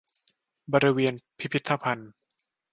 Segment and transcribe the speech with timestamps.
[0.73, 2.11] บริเวณพิพิธภัณฑ์